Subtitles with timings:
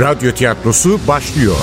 [0.00, 1.56] Radyo tiyatrosu başlıyor.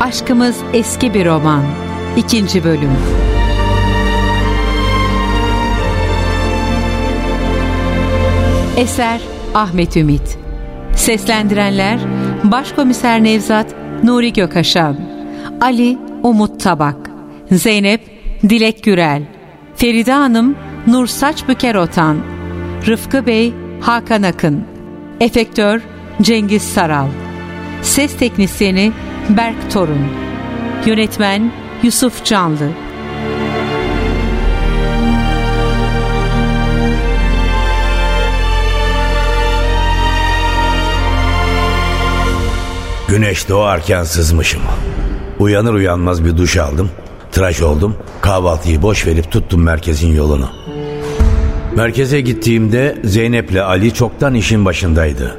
[0.00, 1.62] Aşkımız eski bir roman.
[2.16, 2.90] İkinci bölüm.
[8.76, 9.20] Eser
[9.54, 10.38] Ahmet Ümit.
[10.96, 12.00] Seslendirenler
[12.44, 15.13] Başkomiser Nevzat Nuri Gökaşan,
[15.64, 17.10] Ali Umut Tabak,
[17.52, 18.00] Zeynep
[18.42, 19.22] Dilek Gürel,
[19.76, 20.56] Feride Hanım
[20.86, 22.18] Nur Saçbüker Otan,
[22.86, 24.64] Rıfkı Bey Hakan Akın,
[25.20, 25.80] Efektör
[26.22, 27.08] Cengiz Saral,
[27.82, 28.92] Ses Teknisyeni
[29.28, 30.06] Berk Torun,
[30.86, 32.70] Yönetmen Yusuf Canlı,
[43.08, 44.62] Güneş doğarken sızmışım.
[45.38, 46.90] Uyanır uyanmaz bir duş aldım.
[47.32, 47.96] Tıraş oldum.
[48.20, 50.48] Kahvaltıyı boş verip tuttum merkezin yolunu.
[51.76, 55.38] Merkeze gittiğimde Zeynep'le Ali çoktan işin başındaydı.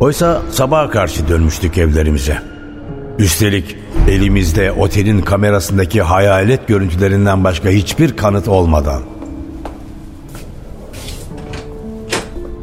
[0.00, 2.42] Oysa sabaha karşı dönmüştük evlerimize.
[3.18, 3.76] Üstelik
[4.08, 9.02] elimizde otelin kamerasındaki hayalet görüntülerinden başka hiçbir kanıt olmadan.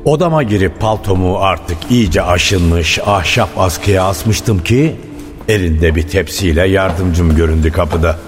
[0.05, 4.95] Odama girip paltomu artık iyice aşınmış ahşap askıya asmıştım ki
[5.51, 8.19] elinde bir tepsiyle yardımcım göründü kapıda.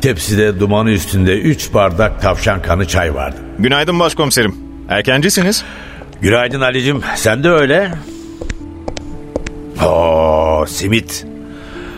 [0.00, 3.36] Tepside dumanı üstünde üç bardak tavşan kanı çay vardı.
[3.58, 4.54] Günaydın başkomiserim.
[4.88, 5.64] Erkencisiniz.
[6.20, 7.90] Günaydın Ali'cim sen de öyle.
[9.86, 11.26] Oo simit.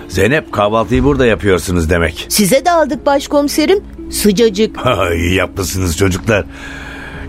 [0.08, 2.26] Zeynep kahvaltıyı burada yapıyorsunuz demek.
[2.28, 3.84] Size de aldık başkomiserim.
[4.10, 4.76] Sıcacık.
[5.14, 6.44] İyi yapmışsınız çocuklar.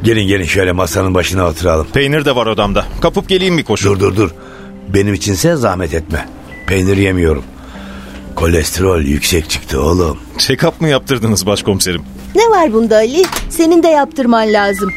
[0.03, 1.87] Gelin gelin şöyle masanın başına oturalım.
[1.93, 2.85] Peynir de var odamda.
[3.01, 3.89] Kapıp geleyim bir koşu.
[3.89, 4.29] Dur dur dur.
[4.93, 6.25] Benim içinse zahmet etme.
[6.71, 7.43] Peynir yemiyorum.
[8.35, 10.17] Kolesterol yüksek çıktı oğlum.
[10.37, 12.01] Check-up mı yaptırdınız başkomiserim?
[12.35, 13.23] Ne var bunda Ali?
[13.49, 14.89] Senin de yaptırman lazım.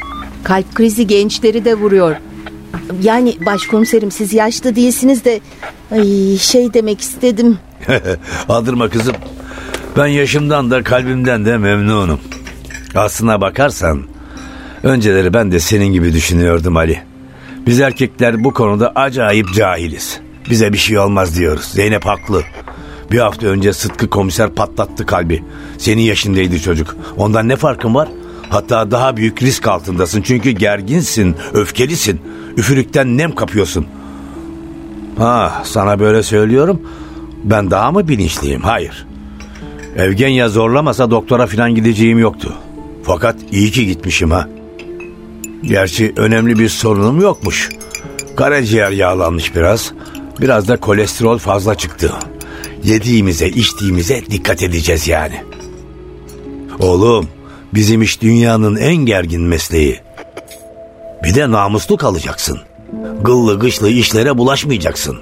[0.45, 2.17] Kalp krizi gençleri de vuruyor.
[3.03, 5.41] Yani başkomiserim siz yaşlı değilsiniz de...
[5.93, 7.59] Ay şey demek istedim.
[8.49, 9.15] Aldırma kızım.
[9.97, 12.21] Ben yaşımdan da kalbimden de memnunum.
[12.95, 14.03] Aslına bakarsan
[14.83, 17.03] önceleri ben de senin gibi düşünüyordum Ali.
[17.67, 20.24] Biz erkekler bu konuda acayip cahiliz.
[20.51, 21.65] Bize bir şey olmaz diyoruz.
[21.65, 22.43] Zeynep haklı.
[23.11, 25.45] Bir hafta önce Sıtkı komiser patlattı kalbi.
[25.79, 26.97] Senin yaşındaydı çocuk.
[27.17, 28.09] Ondan ne farkın var?
[28.51, 30.23] Hatta daha büyük risk altındasın.
[30.23, 32.21] Çünkü gerginsin, öfkelisin.
[32.57, 33.87] Üfürükten nem kapıyorsun.
[35.19, 36.83] Ha, sana böyle söylüyorum.
[37.45, 38.63] Ben daha mı bilinçliyim?
[38.63, 39.07] Hayır.
[39.97, 42.53] Evgenya zorlamasa doktora falan gideceğim yoktu.
[43.03, 44.49] Fakat iyi ki gitmişim ha.
[45.63, 47.69] Gerçi önemli bir sorunum yokmuş.
[48.37, 49.93] Karaciğer yağlanmış biraz.
[50.41, 52.13] Biraz da kolesterol fazla çıktı.
[52.85, 55.43] Yediğimize içtiğimize dikkat edeceğiz yani.
[56.79, 57.29] Oğlum
[57.75, 60.01] bizim iş dünyanın en gergin mesleği.
[61.25, 62.59] Bir de namuslu kalacaksın.
[63.23, 65.19] Gıllı gışlı işlere bulaşmayacaksın.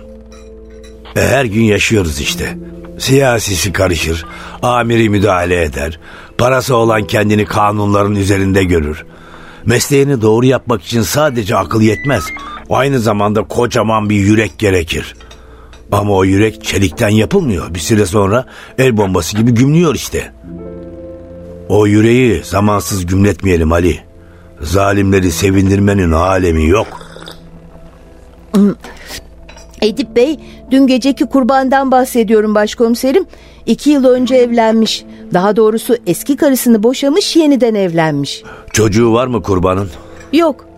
[1.17, 2.59] E, her gün yaşıyoruz işte.
[2.99, 4.27] Siyasisi karışır,
[4.63, 5.99] amiri müdahale eder.
[6.39, 9.05] Parası olan kendini kanunların üzerinde görür.
[9.67, 12.25] Mesleğini doğru yapmak için sadece akıl yetmez.
[12.73, 15.15] Aynı zamanda kocaman bir yürek gerekir.
[15.93, 17.75] Ama o yürek çelikten yapılmıyor.
[17.75, 18.47] Bir süre sonra
[18.79, 20.33] el bombası gibi gümlüyor işte.
[21.69, 24.01] O yüreği zamansız gümletmeyelim Ali.
[24.61, 26.87] Zalimleri sevindirmenin alemi yok.
[29.83, 30.41] Edip Bey
[30.71, 33.27] dün geceki kurbandan bahsediyorum başkomiserim.
[33.67, 35.05] İki yıl önce evlenmiş.
[35.35, 38.43] Daha doğrusu eski karısını boşamış yeniden evlenmiş.
[38.73, 39.91] Çocuğu var mı kurbanın?
[40.33, 40.72] Yok.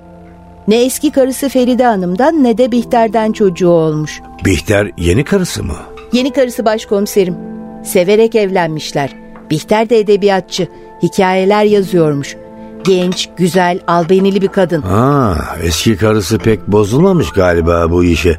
[0.69, 4.21] Ne eski karısı Feride Hanım'dan ne de Bihter'den çocuğu olmuş.
[4.45, 5.77] Bihter yeni karısı mı?
[6.13, 7.37] Yeni karısı başkomiserim.
[7.85, 9.11] Severek evlenmişler.
[9.51, 10.69] Bihter de edebiyatçı.
[11.03, 12.37] Hikayeler yazıyormuş.
[12.85, 14.83] Genç, güzel, albenili bir kadın.
[14.83, 18.37] Ha, eski karısı pek bozulmamış galiba bu işe.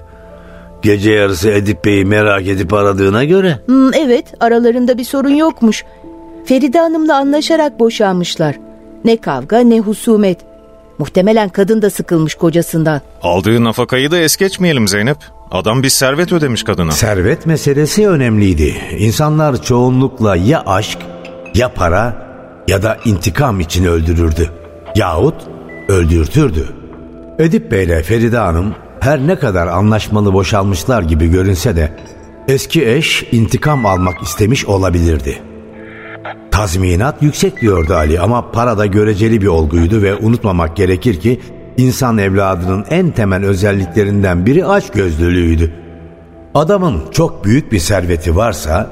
[0.81, 3.59] Gece yarısı Edip Bey'i merak edip aradığına göre.
[3.65, 5.83] Hmm, evet, aralarında bir sorun yokmuş.
[6.45, 8.55] Feride Hanım'la anlaşarak boşanmışlar.
[9.05, 10.38] Ne kavga ne husumet.
[11.00, 13.01] Muhtemelen kadın da sıkılmış kocasından.
[13.21, 15.18] Aldığı nafakayı da es geçmeyelim Zeynep.
[15.51, 16.92] Adam bir servet ödemiş kadına.
[16.92, 18.75] Servet meselesi önemliydi.
[18.97, 20.97] İnsanlar çoğunlukla ya aşk,
[21.56, 22.25] ya para
[22.68, 24.50] ya da intikam için öldürürdü.
[24.95, 25.36] Yahut
[25.88, 26.69] öldürtürdü.
[27.39, 31.98] Edip Bey ile Feride Hanım her ne kadar anlaşmalı boşalmışlar gibi görünse de
[32.48, 35.41] eski eş intikam almak istemiş olabilirdi.
[36.55, 41.39] Tazminat yüksek diyordu Ali ama para da göreceli bir olguydu ve unutmamak gerekir ki
[41.77, 45.71] insan evladının en temel özelliklerinden biri açgözlülüğüydü.
[46.53, 48.89] Adamın çok büyük bir serveti varsa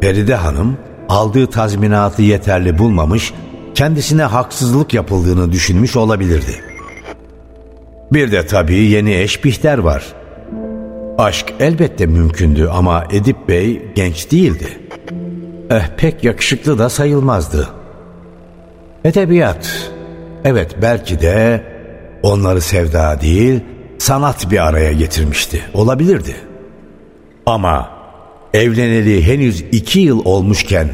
[0.00, 0.76] Feride Hanım
[1.08, 3.32] aldığı tazminatı yeterli bulmamış,
[3.74, 6.60] kendisine haksızlık yapıldığını düşünmüş olabilirdi.
[8.12, 10.04] Bir de tabii yeni eş Bihter var.
[11.18, 14.81] Aşk elbette mümkündü ama Edip Bey genç değildi.
[15.72, 17.68] Eh pek yakışıklı da sayılmazdı.
[19.04, 19.90] Edebiyat.
[20.44, 21.64] Evet belki de
[22.22, 23.60] onları sevda değil
[23.98, 25.62] sanat bir araya getirmişti.
[25.74, 26.36] Olabilirdi.
[27.46, 27.90] Ama
[28.54, 30.88] evleneli henüz iki yıl olmuşken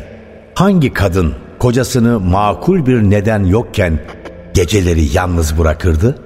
[0.55, 3.99] hangi kadın kocasını makul bir neden yokken
[4.55, 6.19] geceleri yalnız bırakırdı?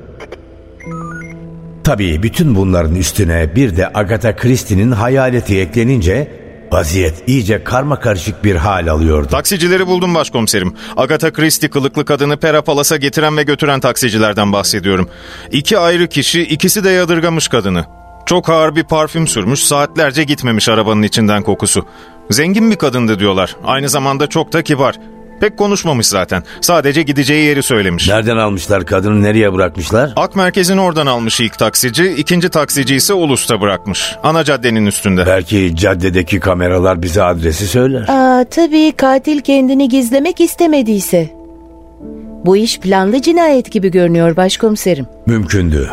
[1.84, 6.41] Tabii bütün bunların üstüne bir de Agatha Christie'nin hayaleti eklenince
[6.72, 9.28] vaziyet iyice karma karışık bir hal alıyordu.
[9.28, 10.74] Taksicileri buldum başkomiserim.
[10.96, 15.08] Agatha Christie kılıklı kadını Pera Palas'a getiren ve götüren taksicilerden bahsediyorum.
[15.50, 17.84] İki ayrı kişi ikisi de yadırgamış kadını.
[18.26, 21.86] Çok ağır bir parfüm sürmüş saatlerce gitmemiş arabanın içinden kokusu.
[22.30, 23.56] Zengin bir kadındı diyorlar.
[23.64, 24.98] Aynı zamanda çok da kibar.
[25.42, 26.42] Pek konuşmamış zaten.
[26.60, 28.08] Sadece gideceği yeri söylemiş.
[28.08, 30.12] Nereden almışlar kadını nereye bırakmışlar?
[30.16, 34.16] Ak merkezini oradan almış ilk taksici, ikinci taksici ise Ulus'ta bırakmış.
[34.22, 35.26] Ana caddenin üstünde.
[35.26, 38.04] Belki caddedeki kameralar bize adresi söyler.
[38.08, 41.30] Aa, tabii katil kendini gizlemek istemediyse.
[42.44, 45.06] Bu iş planlı cinayet gibi görünüyor başkomiserim.
[45.26, 45.90] Mümkündü.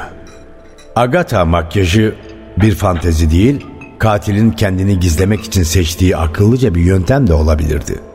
[0.96, 2.16] Agatha makyajı
[2.58, 3.66] bir fantezi değil,
[4.00, 8.09] katilin kendini gizlemek için seçtiği akıllıca bir yöntem de olabilirdi.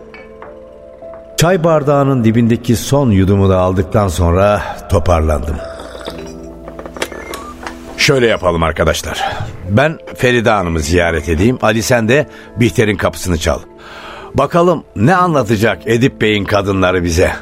[1.37, 5.57] Çay bardağının dibindeki son yudumu da aldıktan sonra toparlandım.
[7.97, 9.33] Şöyle yapalım arkadaşlar.
[9.71, 11.59] Ben Feride Hanım'ı ziyaret edeyim.
[11.63, 12.27] Ali sen de
[12.57, 13.59] Bihter'in kapısını çal.
[14.35, 17.33] Bakalım ne anlatacak Edip Bey'in kadınları bize.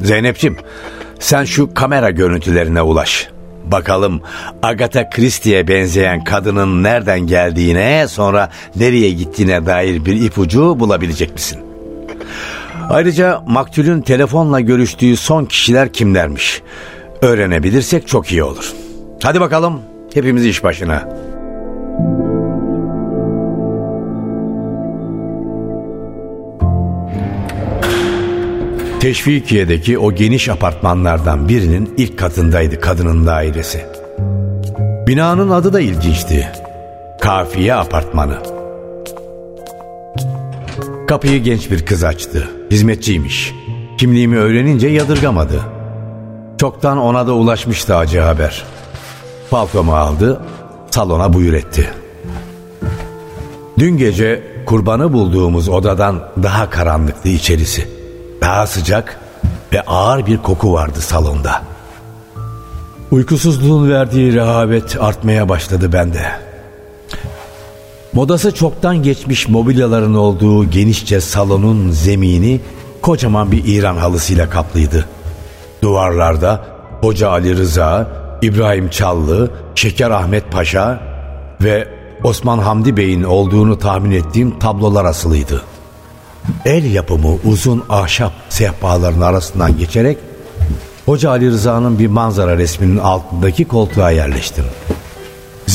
[0.00, 0.56] Zeynep'ciğim
[1.18, 3.28] sen şu kamera görüntülerine ulaş.
[3.64, 4.22] Bakalım
[4.62, 11.65] Agatha Christie'ye benzeyen kadının nereden geldiğine sonra nereye gittiğine dair bir ipucu bulabilecek misin?
[12.90, 16.62] Ayrıca maktulün telefonla görüştüğü son kişiler kimlermiş?
[17.22, 18.72] Öğrenebilirsek çok iyi olur.
[19.22, 19.80] Hadi bakalım
[20.14, 21.08] hepimiz iş başına.
[29.00, 33.84] Teşvikiye'deki o geniş apartmanlardan birinin ilk katındaydı kadının dairesi.
[35.06, 36.48] Binanın adı da ilginçti.
[37.20, 38.55] Kafiye Apartmanı.
[41.06, 42.48] Kapıyı genç bir kız açtı.
[42.70, 43.54] Hizmetçiymiş.
[43.98, 45.60] Kimliğimi öğrenince yadırgamadı.
[46.60, 48.64] Çoktan ona da ulaşmıştı acı haber.
[49.50, 50.40] Paltomu aldı,
[50.90, 51.90] salona buyur etti.
[53.78, 57.88] Dün gece kurbanı bulduğumuz odadan daha karanlıktı içerisi.
[58.40, 59.20] Daha sıcak
[59.72, 61.62] ve ağır bir koku vardı salonda.
[63.10, 66.45] Uykusuzluğun verdiği rehavet artmaya başladı bende.
[68.16, 72.60] Modası çoktan geçmiş mobilyaların olduğu genişçe salonun zemini
[73.02, 75.08] kocaman bir İran halısıyla kaplıydı.
[75.82, 76.64] Duvarlarda
[77.00, 78.08] Hoca Ali Rıza,
[78.42, 81.00] İbrahim Çallı, Şeker Ahmet Paşa
[81.60, 81.88] ve
[82.24, 85.62] Osman Hamdi Bey'in olduğunu tahmin ettiğim tablolar asılıydı.
[86.64, 90.18] El yapımı uzun ahşap sehpaların arasından geçerek
[91.06, 94.64] Hoca Ali Rıza'nın bir manzara resminin altındaki koltuğa yerleştim.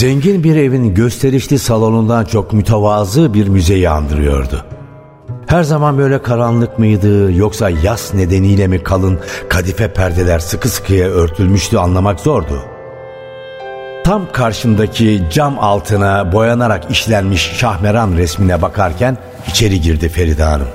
[0.01, 4.65] Zengin bir evin gösterişli salonundan çok mütevazı bir müzeyi andırıyordu.
[5.47, 11.77] Her zaman böyle karanlık mıydı yoksa yas nedeniyle mi kalın kadife perdeler sıkı sıkıya örtülmüştü
[11.77, 12.61] anlamak zordu.
[14.03, 19.17] Tam karşımdaki cam altına boyanarak işlenmiş şahmeran resmine bakarken
[19.47, 20.67] içeri girdi Feride Hanım.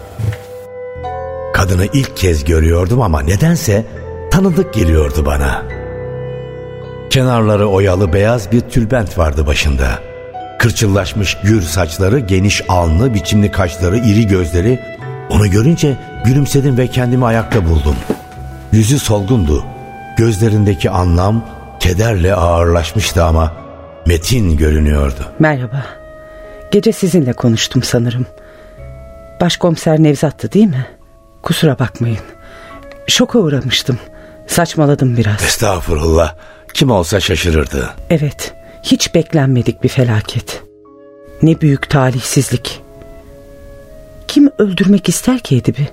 [1.54, 3.86] Kadını ilk kez görüyordum ama nedense
[4.30, 5.75] tanıdık geliyordu bana.
[7.10, 9.98] Kenarları oyalı beyaz bir tülbent vardı başında.
[10.58, 14.80] Kırçıllaşmış gür saçları, geniş alnı, biçimli kaşları, iri gözleri.
[15.30, 17.96] Onu görünce gülümsedim ve kendimi ayakta buldum.
[18.72, 19.64] Yüzü solgundu.
[20.16, 21.44] Gözlerindeki anlam
[21.80, 23.52] kederle ağırlaşmıştı ama
[24.06, 25.20] metin görünüyordu.
[25.38, 25.86] Merhaba.
[26.70, 28.26] Gece sizinle konuştum sanırım.
[29.40, 30.86] Başkomiser Nevzat'tı değil mi?
[31.42, 32.18] Kusura bakmayın.
[33.06, 33.98] Şoka uğramıştım.
[34.46, 35.42] Saçmaladım biraz.
[35.44, 36.34] Estağfurullah.
[36.76, 37.94] Kim olsa şaşırırdı.
[38.10, 38.54] Evet.
[38.82, 40.62] Hiç beklenmedik bir felaket.
[41.42, 42.80] Ne büyük talihsizlik.
[44.28, 45.88] Kim öldürmek ister ki Edip'i?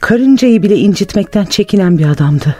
[0.00, 2.56] Karıncayı bile incitmekten çekinen bir adamdı.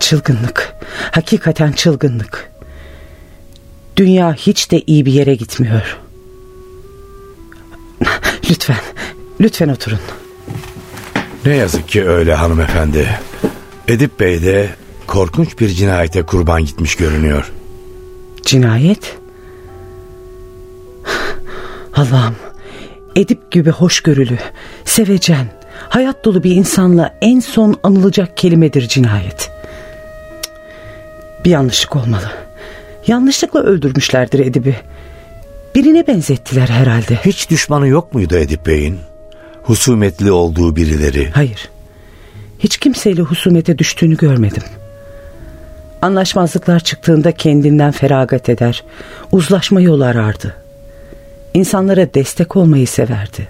[0.00, 0.74] Çılgınlık.
[1.10, 2.52] Hakikaten çılgınlık.
[3.96, 5.98] Dünya hiç de iyi bir yere gitmiyor.
[8.50, 8.80] Lütfen,
[9.40, 10.00] lütfen oturun.
[11.46, 13.08] Ne yazık ki öyle hanımefendi.
[13.88, 14.68] Edip Bey de
[15.06, 17.52] korkunç bir cinayete kurban gitmiş görünüyor.
[18.42, 19.18] Cinayet?
[21.94, 22.36] Allah'ım
[23.16, 24.38] Edip gibi hoşgörülü,
[24.84, 25.46] sevecen,
[25.88, 29.50] hayat dolu bir insanla en son anılacak kelimedir cinayet.
[31.44, 32.30] Bir yanlışlık olmalı.
[33.06, 34.76] Yanlışlıkla öldürmüşlerdir Edip'i.
[35.74, 37.16] Birine benzettiler herhalde.
[37.24, 38.98] Hiç düşmanı yok muydu Edip Bey'in?
[39.66, 41.30] Husumetli olduğu birileri.
[41.30, 41.68] Hayır.
[42.58, 44.62] Hiç kimseyle husumete düştüğünü görmedim.
[46.02, 48.84] Anlaşmazlıklar çıktığında kendinden feragat eder,
[49.32, 50.54] uzlaşma yolu arardı.
[51.54, 53.48] İnsanlara destek olmayı severdi.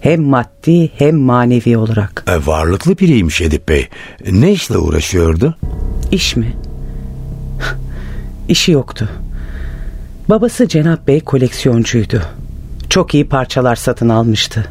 [0.00, 2.24] Hem maddi hem manevi olarak.
[2.28, 3.88] E, varlıklı biriymiş Edip Bey.
[4.30, 5.56] Ne işle uğraşıyordu?
[6.12, 6.56] İş mi?
[8.48, 9.08] İşi yoktu.
[10.28, 12.22] Babası Cenap Bey koleksiyoncuydu.
[12.90, 14.66] Çok iyi parçalar satın almıştı.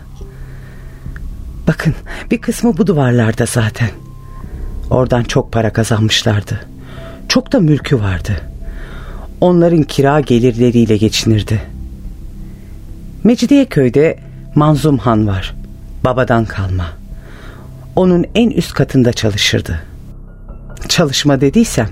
[1.67, 1.95] Bakın
[2.31, 3.89] bir kısmı bu duvarlarda zaten.
[4.89, 6.59] Oradan çok para kazanmışlardı.
[7.29, 8.31] Çok da mülkü vardı.
[9.41, 11.61] Onların kira gelirleriyle geçinirdi.
[13.23, 14.19] Mecidiye köyde
[14.55, 15.55] Manzum Han var.
[16.03, 16.85] Babadan kalma.
[17.95, 19.79] Onun en üst katında çalışırdı.
[20.89, 21.89] Çalışma dediysem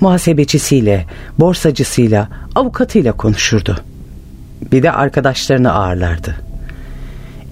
[0.00, 1.06] muhasebecisiyle,
[1.38, 3.76] borsacısıyla, avukatıyla konuşurdu.
[4.72, 6.36] Bir de arkadaşlarını ağırlardı.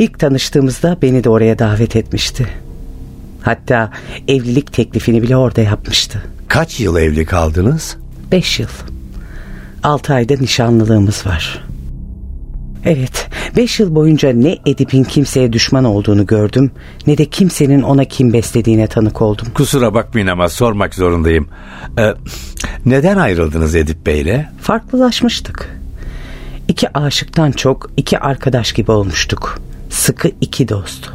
[0.01, 2.47] İlk tanıştığımızda beni de oraya davet etmişti.
[3.43, 3.91] Hatta
[4.29, 6.23] evlilik teklifini bile orada yapmıştı.
[6.49, 7.97] Kaç yıl evli kaldınız?
[8.33, 8.69] Beş yıl.
[9.83, 11.65] Altı ayda nişanlılığımız var.
[12.85, 16.71] Evet, beş yıl boyunca ne Edip'in kimseye düşman olduğunu gördüm...
[17.07, 19.49] ...ne de kimsenin ona kim beslediğine tanık oldum.
[19.55, 21.49] Kusura bakmayın ama sormak zorundayım.
[21.99, 22.15] Ee,
[22.87, 24.49] neden ayrıldınız Edip Bey'le?
[24.61, 25.77] Farklılaşmıştık.
[26.69, 29.61] İki aşıktan çok iki arkadaş gibi olmuştuk.
[29.91, 31.09] Sıkı iki dost.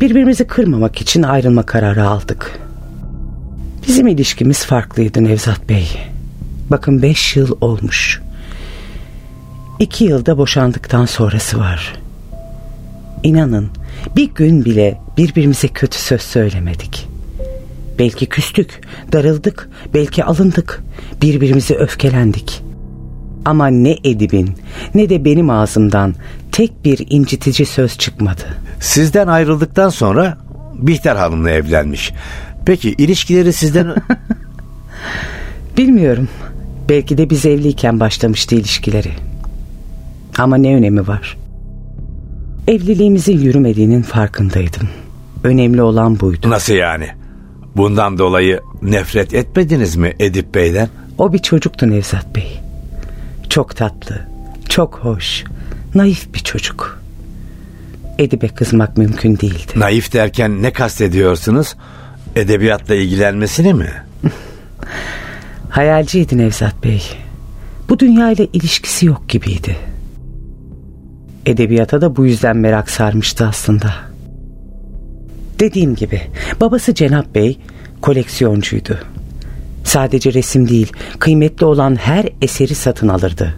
[0.00, 2.58] Birbirimizi kırmamak için ayrılma kararı aldık.
[3.88, 5.98] Bizim ilişkimiz farklıydı Nevzat Bey.
[6.70, 8.20] Bakın beş yıl olmuş.
[9.78, 11.94] İki yılda boşandıktan sonrası var.
[13.22, 13.70] İnanın
[14.16, 17.08] bir gün bile birbirimize kötü söz söylemedik.
[17.98, 18.80] Belki küstük,
[19.12, 20.82] darıldık, belki alındık,
[21.22, 22.67] birbirimize öfkelendik.
[23.48, 24.50] Ama ne Edip'in
[24.94, 26.14] ne de benim ağzımdan
[26.52, 28.42] tek bir incitici söz çıkmadı.
[28.80, 30.38] Sizden ayrıldıktan sonra
[30.74, 32.12] Bihter Hanım'la evlenmiş.
[32.66, 33.94] Peki ilişkileri sizden...
[35.76, 36.28] Bilmiyorum.
[36.88, 39.10] Belki de biz evliyken başlamıştı ilişkileri.
[40.38, 41.36] Ama ne önemi var?
[42.66, 44.88] Evliliğimizin yürümediğinin farkındaydım.
[45.44, 46.50] Önemli olan buydu.
[46.50, 47.08] Nasıl yani?
[47.76, 50.88] Bundan dolayı nefret etmediniz mi Edip Bey'den?
[51.18, 52.67] O bir çocuktu Nevzat Bey.
[53.48, 54.26] Çok tatlı,
[54.68, 55.44] çok hoş,
[55.94, 57.02] naif bir çocuk.
[58.18, 59.72] Edip'e kızmak mümkün değildi.
[59.76, 61.76] Naif derken ne kastediyorsunuz?
[62.36, 63.90] Edebiyatla ilgilenmesini mi?
[65.70, 67.02] Hayalciydi Nevzat Bey.
[67.88, 69.76] Bu dünyayla ilişkisi yok gibiydi.
[71.46, 73.94] Edebiyata da bu yüzden merak sarmıştı aslında.
[75.60, 76.20] Dediğim gibi
[76.60, 77.58] babası Cenap Bey
[78.00, 78.98] koleksiyoncuydu.
[79.88, 83.54] Sadece resim değil kıymetli olan her eseri satın alırdı.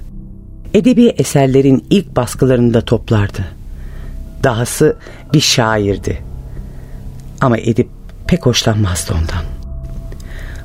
[0.74, 3.44] Edebi eserlerin ilk baskılarını da toplardı.
[4.44, 4.96] Dahası
[5.34, 6.18] bir şairdi.
[7.40, 7.88] Ama Edip
[8.26, 9.44] pek hoşlanmazdı ondan.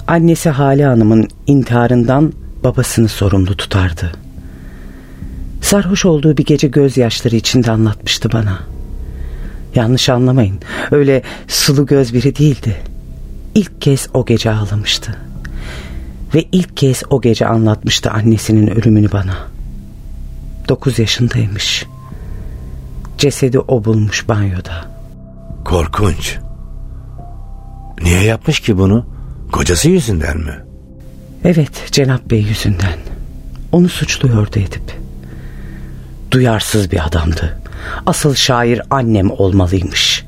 [0.07, 4.11] Annesi Hale Hanım'ın intiharından babasını sorumlu tutardı.
[5.61, 8.59] Sarhoş olduğu bir gece gözyaşları içinde anlatmıştı bana.
[9.75, 10.59] Yanlış anlamayın.
[10.91, 12.75] Öyle sulu göz biri değildi.
[13.55, 15.15] İlk kez o gece ağlamıştı.
[16.35, 19.37] Ve ilk kez o gece anlatmıştı annesinin ölümünü bana.
[20.69, 21.85] Dokuz yaşındaymış.
[23.17, 24.91] Cesedi o bulmuş banyoda.
[25.65, 26.37] Korkunç.
[28.01, 29.05] Niye yapmış ki bunu?
[29.51, 30.63] Kocası yüzünden mi?
[31.43, 32.99] Evet Cenap Bey yüzünden.
[33.71, 34.99] Onu suçluyordu Edip.
[36.31, 37.59] Duyarsız bir adamdı.
[38.05, 40.25] Asıl şair annem olmalıymış.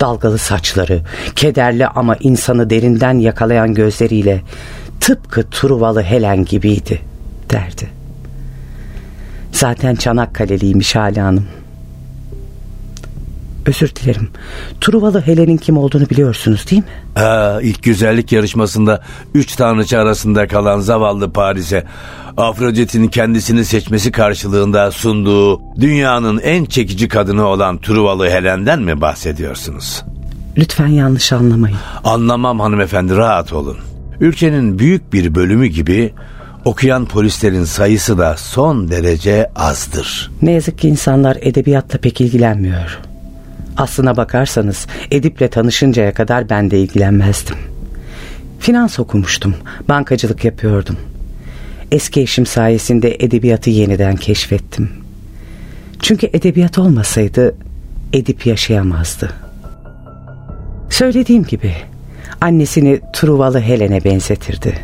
[0.00, 1.02] Dalgalı saçları,
[1.36, 4.42] kederli ama insanı derinden yakalayan gözleriyle
[5.02, 7.02] tıpkı Truvalı Helen gibiydi
[7.50, 7.88] derdi.
[9.52, 11.46] Zaten Çanakkale'liymiş Hale Hanım.
[13.66, 14.28] Özür dilerim.
[14.80, 17.22] Truvalı Helen'in kim olduğunu biliyorsunuz değil mi?
[17.22, 19.02] Aa, ilk güzellik yarışmasında
[19.34, 21.84] üç tanrıça arasında kalan zavallı Paris'e
[22.36, 30.02] Afrodit'in kendisini seçmesi karşılığında sunduğu dünyanın en çekici kadını olan Truvalı Helen'den mi bahsediyorsunuz?
[30.56, 31.76] Lütfen yanlış anlamayın.
[32.04, 33.78] Anlamam hanımefendi rahat olun.
[34.20, 36.12] Ülkenin büyük bir bölümü gibi
[36.64, 40.30] okuyan polislerin sayısı da son derece azdır.
[40.42, 43.00] Ne yazık ki insanlar edebiyatla pek ilgilenmiyor.
[43.76, 47.56] Aslına bakarsanız Edip'le tanışıncaya kadar ben de ilgilenmezdim.
[48.60, 49.54] Finans okumuştum,
[49.88, 50.96] bankacılık yapıyordum.
[51.92, 54.90] Eski eşim sayesinde edebiyatı yeniden keşfettim.
[56.00, 57.54] Çünkü edebiyat olmasaydı
[58.12, 59.30] Edip yaşayamazdı.
[60.90, 61.74] Söylediğim gibi
[62.42, 64.78] annesini Truvalı Helen'e benzetirdi.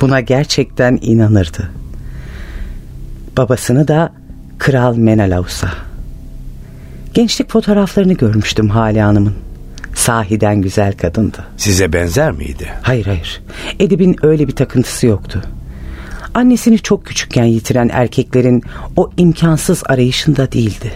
[0.00, 1.70] Buna gerçekten inanırdı.
[3.36, 4.12] Babasını da
[4.58, 5.68] Kral Menelaus'a.
[7.14, 9.34] Gençlik fotoğraflarını görmüştüm Hale Hanım'ın.
[9.94, 11.44] Sahiden güzel kadındı.
[11.56, 12.68] Size benzer miydi?
[12.82, 13.42] Hayır hayır.
[13.78, 15.42] Edip'in öyle bir takıntısı yoktu.
[16.34, 18.62] Annesini çok küçükken yitiren erkeklerin
[18.96, 20.92] o imkansız arayışında değildi.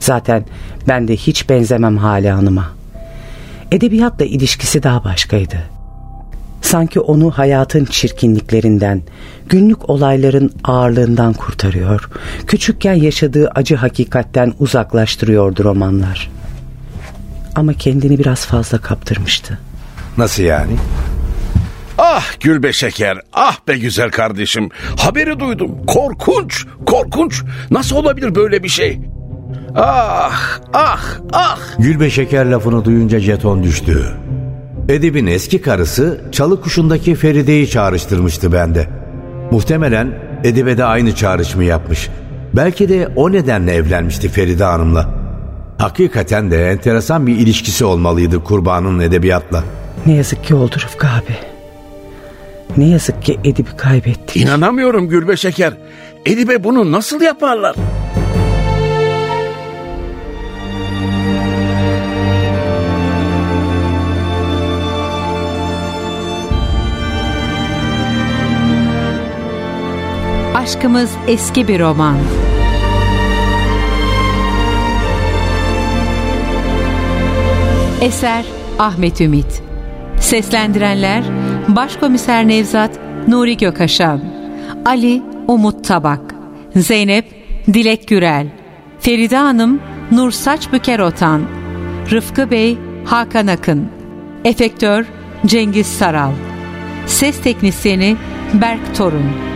[0.00, 0.44] Zaten
[0.88, 2.79] ben de hiç benzemem Hale Hanım'a.
[3.70, 5.56] Edebiyatla ilişkisi daha başkaydı.
[6.62, 9.02] Sanki onu hayatın çirkinliklerinden,
[9.48, 12.10] günlük olayların ağırlığından kurtarıyor,
[12.46, 16.30] küçükken yaşadığı acı hakikatten uzaklaştırıyordu romanlar.
[17.56, 19.58] Ama kendini biraz fazla kaptırmıştı.
[20.18, 20.76] Nasıl yani?
[21.98, 24.68] Ah Gülbe Şeker, ah be güzel kardeşim.
[24.98, 25.86] Haberi duydum.
[25.86, 27.42] Korkunç, korkunç.
[27.70, 29.00] Nasıl olabilir böyle bir şey?
[29.76, 31.00] Ah, ah,
[31.32, 31.58] ah.
[31.78, 34.06] Gülbe şeker lafını duyunca jeton düştü.
[34.88, 38.88] Edip'in eski karısı çalı kuşundaki Feride'yi çağrıştırmıştı bende.
[39.50, 42.08] Muhtemelen Edip'e de aynı çağrışımı yapmış.
[42.54, 45.08] Belki de o nedenle evlenmişti Feride Hanım'la.
[45.78, 49.64] Hakikaten de enteresan bir ilişkisi olmalıydı kurbanın edebiyatla.
[50.06, 51.36] Ne yazık ki oldu Rıfkı abi.
[52.76, 54.36] Ne yazık ki Edip'i kaybettik.
[54.36, 55.72] İnanamıyorum Gülbe Şeker.
[56.26, 57.76] Edibe bunu nasıl yaparlar?
[70.70, 72.16] Aşkımız eski bir roman.
[78.00, 78.44] Eser
[78.78, 79.62] Ahmet Ümit
[80.20, 81.24] Seslendirenler
[81.68, 84.20] Başkomiser Nevzat Nuri Gökaşan
[84.84, 86.34] Ali Umut Tabak
[86.76, 87.24] Zeynep
[87.66, 88.46] Dilek Gürel
[89.00, 89.80] Feride Hanım
[90.12, 91.42] Nur Saç Büker Otan
[92.10, 93.88] Rıfkı Bey Hakan Akın
[94.44, 95.06] Efektör
[95.46, 96.32] Cengiz Saral
[97.06, 98.16] Ses Teknisyeni
[98.54, 99.50] Berk Torun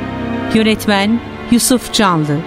[0.54, 2.38] Yönetmen Yusuf Canlı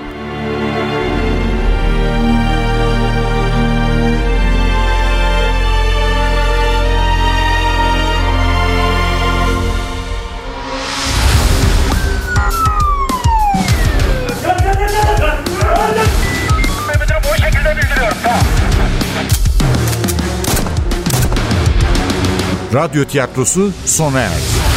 [22.74, 24.77] Radyo tiyatrosu sona erdi.